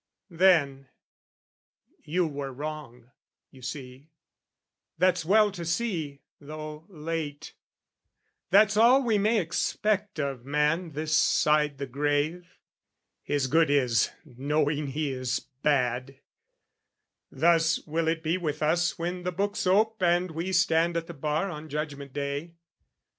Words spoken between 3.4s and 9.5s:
you see: that's well to see, though late: That's all we may